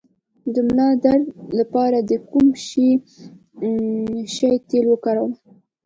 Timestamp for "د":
0.53-0.55, 2.09-2.11